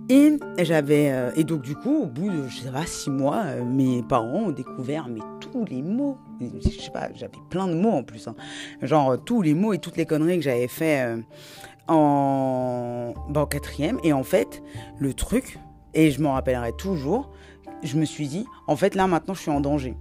et 0.09 0.39
j'avais 0.57 1.11
euh, 1.11 1.31
et 1.35 1.43
donc 1.43 1.61
du 1.61 1.75
coup 1.75 2.03
au 2.03 2.05
bout 2.07 2.29
de 2.29 2.47
je 2.47 2.61
sais 2.61 2.71
pas 2.71 2.85
six 2.85 3.11
mois, 3.11 3.43
euh, 3.45 3.63
mes 3.63 4.01
parents 4.01 4.45
ont 4.47 4.51
découvert 4.51 5.07
mais 5.07 5.21
tous 5.39 5.65
les 5.65 5.83
mots. 5.83 6.17
Je 6.41 6.69
sais 6.69 6.89
pas, 6.91 7.09
j'avais 7.13 7.37
plein 7.49 7.67
de 7.67 7.75
mots 7.75 7.91
en 7.91 8.03
plus, 8.03 8.27
hein. 8.27 8.35
genre 8.81 9.11
euh, 9.11 9.17
tous 9.17 9.43
les 9.43 9.53
mots 9.53 9.71
et 9.71 9.77
toutes 9.77 9.97
les 9.97 10.07
conneries 10.07 10.37
que 10.37 10.43
j'avais 10.43 10.67
fait 10.67 11.23
en 11.87 13.13
bah, 13.29 13.41
en 13.41 13.45
quatrième. 13.45 13.99
Et 14.03 14.11
en 14.11 14.23
fait 14.23 14.63
le 14.97 15.13
truc 15.13 15.59
et 15.93 16.09
je 16.09 16.21
m'en 16.21 16.33
rappellerai 16.33 16.73
toujours, 16.73 17.29
je 17.83 17.95
me 17.97 18.05
suis 18.05 18.27
dit 18.27 18.45
en 18.67 18.75
fait 18.75 18.95
là 18.95 19.05
maintenant 19.05 19.35
je 19.35 19.41
suis 19.41 19.51
en 19.51 19.61
danger. 19.61 19.95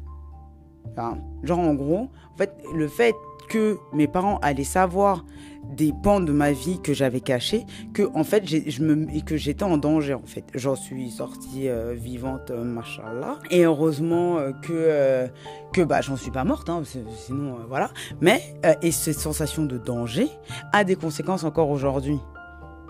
genre 1.43 1.59
en 1.59 1.75
gros, 1.75 2.09
en 2.35 2.37
fait 2.39 2.57
le 2.75 2.89
fait 2.89 3.15
que 3.49 3.79
mes 3.93 4.07
parents 4.07 4.39
allaient 4.43 4.65
savoir 4.65 5.25
des 5.65 5.93
pans 6.03 6.21
de 6.21 6.33
ma 6.33 6.53
vie 6.53 6.81
que 6.81 6.95
j'avais 6.95 7.21
cachés, 7.21 7.67
que 7.93 8.09
en 8.15 8.25
fait 8.25 8.47
je 8.47 8.83
me 8.83 9.21
que 9.21 9.37
j'étais 9.37 9.65
en 9.65 9.77
danger 9.77 10.15
en 10.15 10.23
fait. 10.25 10.45
J'en 10.55 10.77
suis 10.77 11.11
sortie 11.11 11.69
euh, 11.69 11.95
vivante, 11.95 12.51
euh, 12.51 12.65
machallah. 12.65 13.39
Et 13.51 13.65
heureusement 13.65 14.39
euh, 14.39 14.53
que 14.63 15.29
que 15.73 15.83
bah 15.83 16.01
j'en 16.01 16.17
suis 16.17 16.31
pas 16.31 16.45
morte, 16.45 16.69
hein, 16.71 16.83
sinon 17.27 17.59
voilà. 17.69 17.91
Mais 18.21 18.43
et 18.83 18.91
cette 18.91 19.19
sensation 19.19 19.65
de 19.65 19.79
danger 19.79 20.29
a 20.73 20.85
des 20.85 20.97
conséquences 20.97 21.45
encore 21.45 21.71
aujourd'hui. 21.71 22.19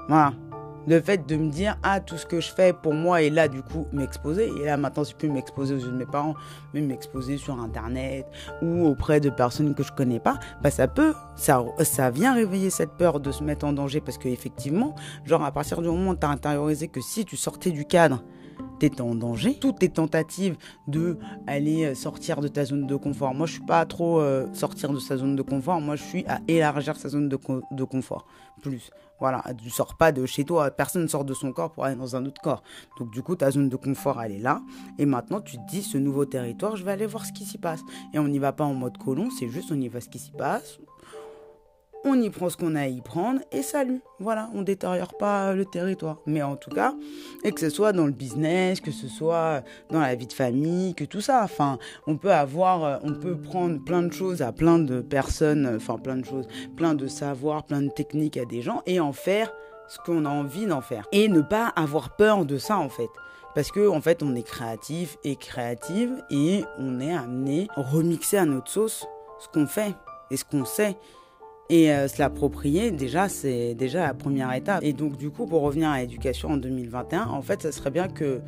Voilà 0.09 0.33
le 0.89 1.01
fait 1.03 1.27
de 1.27 1.37
me 1.37 1.51
dire 1.51 1.77
ah 1.83 2.01
tout 2.01 2.17
ce 2.17 2.25
que 2.25 2.41
je 2.41 2.51
fais 2.51 2.73
pour 2.73 2.95
moi 2.95 3.21
et 3.21 3.29
là 3.29 3.47
du 3.47 3.63
coup 3.63 3.87
m'exposer 3.93 4.51
et 4.59 4.65
là 4.65 4.77
maintenant 4.79 5.05
je 5.05 5.15
peux 5.15 5.29
m'exposer 5.29 5.75
aux 5.75 5.79
yeux 5.79 5.91
de 5.91 5.97
mes 5.97 6.07
parents 6.07 6.35
mais 6.73 6.81
m'exposer 6.81 7.37
sur 7.37 7.61
internet 7.61 8.27
ou 8.63 8.87
auprès 8.87 9.21
de 9.21 9.29
personnes 9.29 9.75
que 9.75 9.83
je 9.83 9.93
connais 9.93 10.21
pas 10.21 10.39
bah 10.63 10.71
ça 10.71 10.89
peut 10.89 11.15
ça 11.37 12.11
vient 12.11 12.35
réveiller 12.35 12.71
cette 12.71 12.93
peur 12.93 13.21
de 13.21 13.31
se 13.31 13.45
mettre 13.45 13.67
en 13.67 13.75
danger 13.75 14.01
parce 14.01 14.17
que 14.17 14.29
effectivement 14.29 14.95
genre 15.27 15.45
à 15.45 15.53
partir 15.53 15.83
du 15.83 15.89
moment 15.89 16.13
où 16.13 16.17
tu 16.17 16.25
as 16.25 16.31
intériorisé 16.31 16.89
que 16.89 17.03
si 17.03 17.27
tu 17.27 17.37
sortais 17.37 17.71
du 17.71 17.85
cadre 17.85 18.23
t'es 18.79 19.01
en 19.01 19.15
danger. 19.15 19.59
Toutes 19.61 19.81
tes 19.81 19.89
tentatives 19.89 20.57
de 20.87 21.19
aller 21.49 21.85
euh, 21.85 21.95
sortir 21.95 22.41
de 22.41 22.47
ta 22.47 22.65
zone 22.65 22.87
de 22.87 22.95
confort. 22.95 23.35
Moi, 23.35 23.47
je 23.47 23.55
suis 23.55 23.67
pas 23.67 23.85
trop 23.87 24.21
euh, 24.21 24.47
sortir 24.53 24.93
de 24.93 25.01
sa 25.01 25.17
zone 25.17 25.35
de 25.35 25.43
confort. 25.43 25.81
Moi, 25.81 25.97
je 25.97 26.05
suis 26.05 26.25
à 26.27 26.39
élargir 26.47 26.97
sa 26.97 27.09
zone 27.09 27.29
de 27.29 27.85
confort. 27.85 28.27
Plus. 28.63 28.91
Voilà, 29.21 29.43
tu 29.57 29.71
sors 29.71 29.97
pas 29.97 30.13
de 30.13 30.27
chez 30.27 30.45
toi, 30.45 30.71
personne 30.71 31.03
ne 31.03 31.09
sort 31.09 31.25
de 31.25 31.35
son 31.35 31.53
corps 31.53 31.73
pour 31.73 31.85
aller 31.85 31.97
dans 31.97 32.17
un 32.17 32.25
autre 32.25 32.41
corps. 32.41 32.63
Donc 32.99 33.11
du 33.11 33.23
coup, 33.23 33.35
ta 33.37 33.51
zone 33.51 33.69
de 33.69 33.77
confort, 33.77 34.23
elle 34.23 34.33
est 34.33 34.39
là. 34.39 34.63
Et 34.99 35.07
maintenant, 35.07 35.41
tu 35.41 35.57
te 35.57 35.67
dis, 35.69 35.83
ce 35.83 35.99
nouveau 35.99 36.25
territoire, 36.25 36.77
je 36.77 36.85
vais 36.85 36.93
aller 36.93 37.07
voir 37.07 37.25
ce 37.25 37.33
qui 37.33 37.45
s'y 37.45 37.59
passe. 37.59 37.81
Et 38.15 38.19
on 38.19 38.29
n'y 38.29 38.39
va 38.39 38.53
pas 38.53 38.65
en 38.65 38.75
mode 38.75 38.99
colon, 38.99 39.31
c'est 39.31 39.49
juste 39.49 39.73
on 39.73 39.81
y 39.81 39.89
va 39.89 40.01
ce 40.01 40.09
qui 40.09 40.19
s'y 40.19 40.33
passe, 40.33 40.79
on 42.05 42.21
y 42.21 42.31
prend 42.31 42.49
ce 42.49 42.57
qu'on 42.57 42.75
a 42.75 42.83
à 42.83 42.87
y 42.87 43.01
prendre 43.01 43.41
et 43.53 43.63
salut. 43.63 44.01
Voilà, 44.21 44.51
on 44.55 44.63
détériore 44.63 45.17
pas 45.17 45.53
le 45.55 45.65
territoire. 45.65 46.19
Mais 46.27 46.43
en 46.43 46.57
tout 46.57 46.71
cas, 46.71 46.95
et 47.45 47.53
que 47.53 47.61
ce 47.61 47.71
soit 47.71 47.93
dans 47.93 48.07
le 48.07 48.13
business, 48.13 48.81
que 48.81 48.91
ce 48.91 49.09
soit 49.09 49.63
dans 49.91 50.01
la 50.01 50.15
vie 50.15 50.27
de 50.27 50.33
famille, 50.33 50.95
que 50.95 51.05
tout 51.05 51.21
ça. 51.21 51.43
Enfin, 51.43 51.79
on 52.07 52.17
peut 52.17 52.33
avoir, 52.33 52.85
euh, 52.85 52.97
on 53.03 53.15
peut 53.15 53.37
prendre 53.37 53.83
plein 53.85 54.03
de 54.03 54.13
choses 54.13 54.43
à 54.43 54.53
plein 54.53 54.79
de 54.79 55.01
personnes, 55.01 55.67
euh, 55.67 55.77
enfin 55.77 55.99
plein 55.99 56.17
de 56.17 56.25
choses, 56.25 56.47
plein 56.77 56.95
de 56.95 57.07
savoirs, 57.07 57.65
plein 57.65 57.83
de 57.83 57.91
techniques 57.91 58.37
à 58.37 58.45
des 58.45 58.63
gens 58.63 58.83
et 58.87 59.01
en 59.01 59.13
faire 59.13 59.53
ce 59.89 59.99
qu'on 59.99 60.25
a 60.25 60.31
envie 60.31 60.67
d'en 60.67 60.81
faire. 60.81 61.07
Et 61.13 61.29
ne 61.29 61.41
pas 61.41 61.67
avoir 61.69 62.17
peur 62.17 62.45
de 62.45 62.59
ça 62.59 62.79
en 62.79 62.89
fait. 62.89 63.11
Parce 63.55 63.73
que 63.73 63.89
en 63.89 64.01
fait, 64.01 64.23
on 64.23 64.35
est 64.37 64.43
créatif 64.43 65.17
et 65.25 65.37
créative 65.37 66.13
et 66.31 66.65
on 66.79 67.01
est 67.01 67.15
amené 67.15 67.67
à 67.75 67.83
remixer 67.83 68.37
à 68.37 68.45
notre 68.45 68.71
sauce 68.71 69.07
ce 69.41 69.49
qu'on 69.49 69.67
fait 69.67 69.95
et 70.31 70.37
ce 70.37 70.45
qu'on 70.45 70.65
sait. 70.65 70.97
Et 71.71 71.93
euh, 71.93 72.09
se 72.09 72.19
l'approprier, 72.19 72.91
déjà, 72.91 73.29
c'est 73.29 73.75
déjà 73.75 74.07
la 74.07 74.15
première 74.15 74.53
étape. 74.55 74.83
Et 74.83 74.95
donc, 74.95 75.17
du 75.19 75.31
coup, 75.31 75.47
pour 75.47 75.63
revenir 75.63 75.91
à 75.91 76.01
l'éducation 76.01 76.51
en 76.51 76.57
2021, 76.57 77.27
en 77.27 77.43
fait, 77.43 77.63
ça 77.63 77.73
serait 77.73 77.91
bien 77.91 78.09
que 78.09 78.41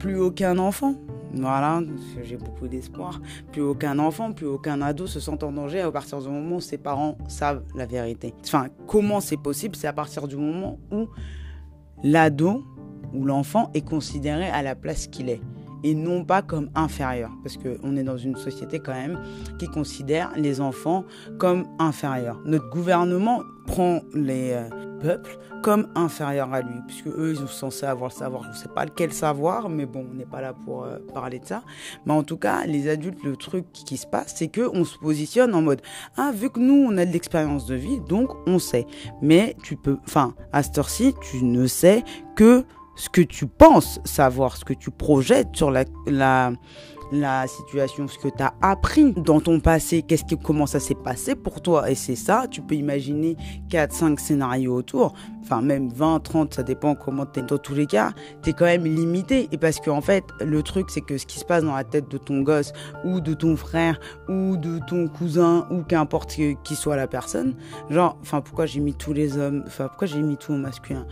plus 0.00 0.18
aucun 0.18 0.58
enfant, 0.58 0.96
voilà, 1.32 1.80
j'ai 2.22 2.36
beaucoup 2.36 2.68
d'espoir, 2.68 3.20
plus 3.52 3.62
aucun 3.62 3.98
enfant, 3.98 4.32
plus 4.32 4.46
aucun 4.46 4.82
ado 4.82 5.06
se 5.06 5.18
sent 5.20 5.42
en 5.42 5.52
danger 5.52 5.80
à 5.80 5.90
partir 5.90 6.20
du 6.20 6.28
moment 6.28 6.56
où 6.56 6.60
ses 6.60 6.78
parents 6.78 7.16
savent 7.28 7.62
la 7.74 7.86
vérité. 7.86 8.34
Enfin, 8.44 8.66
comment 8.86 9.20
c'est 9.20 9.36
possible 9.36 9.76
C'est 9.76 9.86
à 9.86 9.92
partir 9.92 10.28
du 10.28 10.36
moment 10.36 10.78
où 10.92 11.08
l'ado 12.02 12.64
ou 13.14 13.24
l'enfant 13.24 13.70
est 13.74 13.86
considéré 13.86 14.48
à 14.48 14.62
la 14.62 14.74
place 14.74 15.06
qu'il 15.06 15.28
est 15.28 15.40
et 15.84 15.94
non 15.94 16.24
pas 16.24 16.42
comme 16.42 16.70
inférieur. 16.74 17.30
Parce 17.42 17.56
qu'on 17.56 17.96
est 17.96 18.02
dans 18.02 18.16
une 18.16 18.36
société 18.36 18.80
quand 18.80 18.94
même 18.94 19.20
qui 19.58 19.68
considère 19.68 20.32
les 20.36 20.60
enfants 20.60 21.04
comme 21.38 21.64
inférieurs. 21.78 22.40
Notre 22.44 22.68
gouvernement 22.70 23.42
prend 23.66 24.00
les 24.14 24.52
euh, 24.52 24.68
peuples 25.00 25.38
comme 25.62 25.88
inférieurs 25.94 26.52
à 26.52 26.60
lui, 26.60 26.74
puisque 26.86 27.06
eux, 27.06 27.30
ils 27.30 27.38
sont 27.38 27.46
censés 27.46 27.86
avoir 27.86 28.10
le 28.10 28.14
savoir. 28.14 28.42
Je 28.42 28.48
ne 28.48 28.54
sais 28.54 28.68
pas 28.68 28.84
lequel 28.84 29.12
savoir, 29.12 29.68
mais 29.70 29.86
bon, 29.86 30.06
on 30.10 30.14
n'est 30.14 30.26
pas 30.26 30.42
là 30.42 30.52
pour 30.52 30.84
euh, 30.84 30.98
parler 31.14 31.38
de 31.38 31.46
ça. 31.46 31.62
Mais 32.04 32.12
en 32.12 32.22
tout 32.22 32.36
cas, 32.36 32.66
les 32.66 32.88
adultes, 32.88 33.22
le 33.24 33.36
truc 33.36 33.66
qui 33.72 33.96
se 33.96 34.06
passe, 34.06 34.34
c'est 34.36 34.48
qu'on 34.48 34.84
se 34.84 34.98
positionne 34.98 35.54
en 35.54 35.62
mode, 35.62 35.80
ah, 36.16 36.32
vu 36.34 36.50
que 36.50 36.60
nous, 36.60 36.86
on 36.86 36.96
a 36.98 37.06
de 37.06 37.12
l'expérience 37.12 37.66
de 37.66 37.74
vie, 37.74 38.00
donc 38.00 38.30
on 38.46 38.58
sait. 38.58 38.86
Mais 39.22 39.56
tu 39.62 39.76
peux, 39.76 39.96
enfin, 40.06 40.34
à 40.52 40.62
cette 40.62 40.76
heure-ci, 40.76 41.14
tu 41.30 41.42
ne 41.42 41.66
sais 41.66 42.04
que 42.36 42.64
ce 42.96 43.08
que 43.08 43.20
tu 43.20 43.46
penses 43.46 44.00
savoir, 44.04 44.56
ce 44.56 44.64
que 44.64 44.74
tu 44.74 44.90
projettes 44.90 45.48
sur 45.54 45.70
la, 45.70 45.84
la, 46.06 47.46
situation, 47.46 48.08
ce 48.08 48.18
que 48.18 48.28
tu 48.28 48.42
as 48.42 48.54
appris 48.60 49.12
dans 49.12 49.40
ton 49.40 49.60
passé, 49.60 50.02
qu'est-ce 50.02 50.24
qui, 50.24 50.36
comment 50.36 50.66
ça 50.66 50.80
s'est 50.80 50.94
passé 50.94 51.34
pour 51.34 51.60
toi. 51.60 51.90
Et 51.90 51.94
c'est 51.94 52.16
ça, 52.16 52.46
tu 52.50 52.60
peux 52.60 52.74
imaginer 52.74 53.36
4, 53.70 53.92
5 53.92 54.20
scénarios 54.20 54.74
autour, 54.74 55.14
enfin 55.42 55.60
même 55.60 55.88
20, 55.90 56.20
30, 56.20 56.54
ça 56.54 56.62
dépend 56.62 56.94
comment 56.94 57.26
tu 57.26 57.40
es. 57.40 57.42
Dans 57.42 57.58
tous 57.58 57.74
les 57.74 57.86
cas, 57.86 58.12
tu 58.42 58.50
es 58.50 58.52
quand 58.52 58.64
même 58.64 58.84
limité. 58.84 59.48
Et 59.52 59.58
parce 59.58 59.80
qu'en 59.80 59.98
en 59.98 60.00
fait, 60.00 60.24
le 60.40 60.62
truc, 60.62 60.90
c'est 60.90 61.02
que 61.02 61.18
ce 61.18 61.26
qui 61.26 61.38
se 61.38 61.44
passe 61.44 61.62
dans 61.62 61.74
la 61.74 61.84
tête 61.84 62.10
de 62.10 62.18
ton 62.18 62.42
gosse, 62.42 62.72
ou 63.04 63.20
de 63.20 63.34
ton 63.34 63.56
frère, 63.56 64.00
ou 64.28 64.56
de 64.56 64.80
ton 64.88 65.08
cousin, 65.08 65.66
ou 65.70 65.82
qu'importe 65.82 66.36
qui 66.64 66.74
soit 66.74 66.96
la 66.96 67.06
personne, 67.06 67.54
genre, 67.90 68.16
enfin, 68.22 68.40
pourquoi 68.40 68.66
j'ai 68.66 68.80
mis 68.80 68.94
tous 68.94 69.12
les 69.12 69.36
hommes, 69.36 69.62
enfin, 69.66 69.88
pourquoi 69.88 70.06
j'ai 70.06 70.22
mis 70.22 70.36
tout 70.36 70.52
au 70.52 70.56
masculin? 70.56 71.06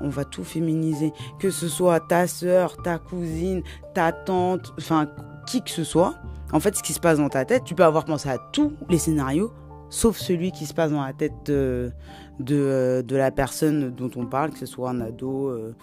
On 0.00 0.08
va 0.08 0.24
tout 0.24 0.44
féminiser. 0.44 1.12
Que 1.38 1.50
ce 1.50 1.68
soit 1.68 2.00
ta 2.00 2.26
sœur, 2.26 2.76
ta 2.82 2.98
cousine, 2.98 3.62
ta 3.94 4.12
tante, 4.12 4.72
enfin, 4.78 5.08
qui 5.46 5.62
que 5.62 5.70
ce 5.70 5.84
soit. 5.84 6.14
En 6.52 6.60
fait, 6.60 6.76
ce 6.76 6.82
qui 6.82 6.92
se 6.92 7.00
passe 7.00 7.18
dans 7.18 7.28
ta 7.28 7.44
tête, 7.44 7.64
tu 7.64 7.74
peux 7.74 7.84
avoir 7.84 8.04
pensé 8.04 8.28
à 8.28 8.38
tous 8.38 8.72
les 8.88 8.98
scénarios, 8.98 9.52
sauf 9.90 10.16
celui 10.16 10.52
qui 10.52 10.66
se 10.66 10.74
passe 10.74 10.92
dans 10.92 11.02
la 11.02 11.12
tête 11.12 11.34
de, 11.46 11.92
de, 12.38 13.16
la 13.16 13.30
personne 13.30 13.90
dont 13.90 14.10
on 14.16 14.26
parle, 14.26 14.50
que 14.50 14.58
ce 14.58 14.66
soit 14.66 14.90
un 14.90 15.00
ado, 15.00 15.48
euh, 15.48 15.74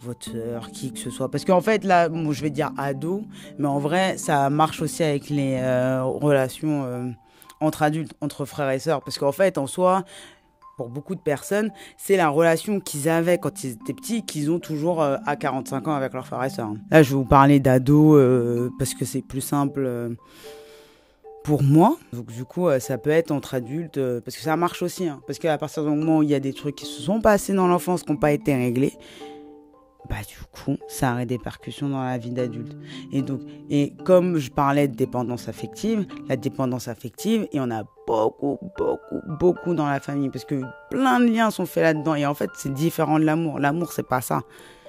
votre 0.00 0.30
sœur, 0.30 0.70
qui 0.70 0.92
que 0.92 0.98
ce 0.98 1.10
soit. 1.10 1.30
Parce 1.30 1.44
qu'en 1.44 1.60
fait, 1.60 1.84
là, 1.84 2.08
je 2.08 2.42
vais 2.42 2.50
dire 2.50 2.70
ado, 2.76 3.24
mais 3.58 3.66
en 3.66 3.78
vrai, 3.78 4.16
ça 4.18 4.50
marche 4.50 4.82
aussi 4.82 5.02
avec 5.02 5.30
les 5.30 5.58
euh, 5.60 6.02
relations 6.04 6.84
euh, 6.84 7.10
entre 7.60 7.82
adultes, 7.82 8.14
entre 8.20 8.44
frères 8.44 8.70
et 8.70 8.78
sœurs. 8.78 9.02
Parce 9.02 9.18
qu'en 9.18 9.32
fait, 9.32 9.58
en 9.58 9.66
soi, 9.66 10.04
pour 10.76 10.88
beaucoup 10.88 11.14
de 11.14 11.20
personnes, 11.20 11.70
c'est 11.96 12.16
la 12.16 12.28
relation 12.28 12.80
qu'ils 12.80 13.08
avaient 13.08 13.38
quand 13.38 13.64
ils 13.64 13.72
étaient 13.72 13.94
petits 13.94 14.24
qu'ils 14.24 14.50
ont 14.50 14.58
toujours 14.58 15.02
euh, 15.02 15.16
à 15.26 15.36
45 15.36 15.88
ans 15.88 15.94
avec 15.94 16.12
leurs 16.12 16.26
frères 16.26 16.44
et 16.44 16.50
sœurs. 16.50 16.72
Là, 16.90 17.02
je 17.02 17.10
vais 17.10 17.16
vous 17.16 17.24
parler 17.24 17.60
d'ados 17.60 18.16
euh, 18.16 18.70
parce 18.78 18.94
que 18.94 19.04
c'est 19.04 19.22
plus 19.22 19.40
simple 19.40 19.84
euh, 19.86 20.10
pour 21.44 21.62
moi. 21.62 21.96
Donc, 22.12 22.32
du 22.32 22.44
coup, 22.44 22.68
ça 22.80 22.98
peut 22.98 23.10
être 23.10 23.30
entre 23.30 23.54
adultes 23.54 24.00
parce 24.24 24.36
que 24.36 24.42
ça 24.42 24.56
marche 24.56 24.82
aussi. 24.82 25.08
Hein, 25.08 25.20
parce 25.26 25.38
qu'à 25.38 25.58
partir 25.58 25.84
du 25.84 25.90
moment 25.90 26.18
où 26.18 26.22
il 26.22 26.30
y 26.30 26.34
a 26.34 26.40
des 26.40 26.52
trucs 26.52 26.76
qui 26.76 26.86
se 26.86 27.02
sont 27.02 27.20
passés 27.20 27.52
dans 27.52 27.66
l'enfance 27.66 28.02
qui 28.02 28.12
n'ont 28.12 28.18
pas 28.18 28.32
été 28.32 28.54
réglés, 28.54 28.94
bah 30.08 30.16
du 30.28 30.36
coup, 30.52 30.76
ça 30.88 31.14
a 31.14 31.24
des 31.24 31.36
répercussions 31.36 31.88
dans 31.88 32.02
la 32.02 32.18
vie 32.18 32.30
d'adulte. 32.30 32.76
Et 33.12 33.22
donc, 33.22 33.40
et 33.70 33.94
comme 34.04 34.38
je 34.38 34.50
parlais 34.50 34.88
de 34.88 34.94
dépendance 34.94 35.48
affective, 35.48 36.06
la 36.28 36.36
dépendance 36.36 36.88
affective, 36.88 37.48
et 37.52 37.60
on 37.60 37.70
a 37.70 37.84
beaucoup, 38.06 38.58
beaucoup, 38.76 39.20
beaucoup 39.38 39.74
dans 39.74 39.86
la 39.86 40.00
famille, 40.00 40.28
parce 40.28 40.44
que 40.44 40.60
plein 40.90 41.20
de 41.20 41.26
liens 41.26 41.50
sont 41.50 41.66
faits 41.66 41.82
là-dedans, 41.82 42.14
et 42.14 42.26
en 42.26 42.34
fait, 42.34 42.50
c'est 42.54 42.72
différent 42.72 43.18
de 43.18 43.24
l'amour. 43.24 43.58
L'amour, 43.58 43.92
c'est 43.92 44.06
pas 44.06 44.20
ça. 44.20 44.42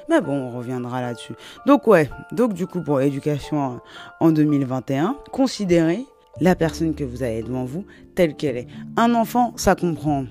Mais 0.10 0.22
bon, 0.22 0.34
on 0.34 0.58
reviendra 0.58 1.02
là-dessus. 1.02 1.34
Donc 1.66 1.88
ouais, 1.88 2.10
donc 2.32 2.54
du 2.54 2.68
coup, 2.68 2.82
pour 2.82 3.00
l'éducation 3.00 3.80
en 4.20 4.32
2021, 4.32 5.18
considérez 5.32 6.06
la 6.42 6.56
personne 6.56 6.94
que 6.94 7.04
vous 7.04 7.24
avez 7.24 7.42
devant 7.42 7.66
vous 7.66 7.86
telle 8.14 8.36
qu'elle 8.36 8.58
est. 8.58 8.68
Un 8.98 9.16
enfant, 9.16 9.54
ça 9.56 9.76
comprend. 9.76 10.26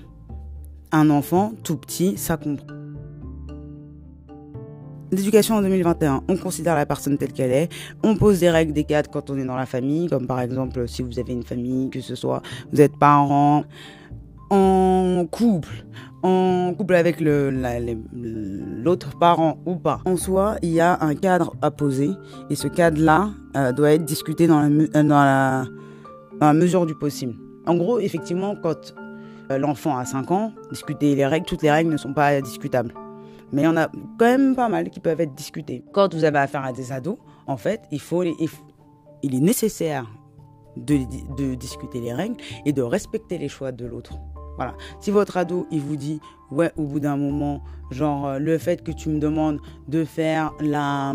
Un 0.91 1.09
enfant 1.09 1.51
tout 1.63 1.77
petit, 1.77 2.17
ça 2.17 2.37
comprend. 2.37 2.74
L'éducation 5.11 5.55
en 5.55 5.61
2021, 5.61 6.23
on 6.27 6.35
considère 6.35 6.75
la 6.75 6.85
personne 6.85 7.17
telle 7.17 7.31
qu'elle 7.31 7.51
est, 7.51 7.69
on 8.03 8.15
pose 8.15 8.39
des 8.39 8.49
règles, 8.49 8.73
des 8.73 8.85
cadres 8.85 9.09
quand 9.09 9.29
on 9.29 9.37
est 9.37 9.45
dans 9.45 9.55
la 9.55 9.67
famille, 9.67 10.07
comme 10.07 10.25
par 10.25 10.41
exemple 10.41 10.87
si 10.87 11.03
vous 11.03 11.19
avez 11.19 11.31
une 11.31 11.43
famille, 11.43 11.89
que 11.91 12.01
ce 12.01 12.15
soit 12.15 12.41
vous 12.71 12.81
êtes 12.81 12.97
parents, 12.97 13.63
en 14.49 15.25
couple, 15.29 15.85
en 16.23 16.73
couple 16.75 16.95
avec 16.95 17.17
l'autre 17.21 19.17
parent 19.19 19.59
ou 19.65 19.75
pas. 19.75 20.01
En 20.05 20.17
soi, 20.17 20.55
il 20.63 20.71
y 20.71 20.81
a 20.81 20.97
un 21.01 21.13
cadre 21.13 21.55
à 21.61 21.69
poser 21.69 22.09
et 22.49 22.55
ce 22.55 22.67
cadre-là 22.67 23.29
euh, 23.55 23.71
doit 23.71 23.91
être 23.91 24.05
discuté 24.05 24.47
dans 24.47 24.61
la, 24.61 25.03
dans, 25.03 25.23
la, 25.23 25.65
dans 26.39 26.47
la 26.47 26.53
mesure 26.53 26.85
du 26.87 26.95
possible. 26.95 27.35
En 27.67 27.75
gros, 27.75 27.99
effectivement, 27.99 28.55
quand 28.55 28.95
euh, 29.51 29.59
l'enfant 29.59 29.97
a 29.97 30.05
5 30.05 30.31
ans, 30.31 30.51
discuter 30.71 31.15
les 31.15 31.25
règles, 31.25 31.45
toutes 31.45 31.61
les 31.61 31.71
règles 31.71 31.91
ne 31.91 31.97
sont 31.97 32.13
pas 32.13 32.41
discutables. 32.41 32.93
Mais 33.51 33.61
il 33.63 33.65
y 33.65 33.67
en 33.67 33.77
a 33.77 33.87
quand 34.17 34.25
même 34.25 34.55
pas 34.55 34.69
mal 34.69 34.89
qui 34.89 34.99
peuvent 34.99 35.21
être 35.21 35.35
discutés. 35.35 35.83
Quand 35.93 36.13
vous 36.13 36.23
avez 36.23 36.39
affaire 36.39 36.63
à 36.63 36.73
des 36.73 36.91
ados, 36.91 37.17
en 37.47 37.57
fait, 37.57 37.81
il, 37.91 37.99
faut 37.99 38.23
il 38.23 39.35
est 39.35 39.39
nécessaire 39.39 40.07
de, 40.77 40.99
de 41.37 41.55
discuter 41.55 42.01
les 42.01 42.13
règles 42.13 42.35
et 42.65 42.73
de 42.73 42.81
respecter 42.81 43.37
les 43.37 43.49
choix 43.49 43.71
de 43.71 43.85
l'autre. 43.85 44.17
Voilà. 44.57 44.75
Si 44.99 45.11
votre 45.11 45.37
ado, 45.37 45.67
il 45.71 45.81
vous 45.81 45.95
dit, 45.95 46.21
ouais, 46.51 46.71
au 46.77 46.83
bout 46.83 46.99
d'un 46.99 47.17
moment, 47.17 47.61
genre, 47.91 48.27
euh, 48.27 48.39
le 48.39 48.57
fait 48.57 48.83
que 48.83 48.91
tu 48.91 49.09
me 49.09 49.19
demandes 49.19 49.59
de 49.87 50.05
faire 50.05 50.53
la, 50.61 51.13